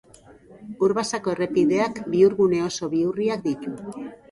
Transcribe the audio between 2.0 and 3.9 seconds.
bihurgune oso bihurriak ditu.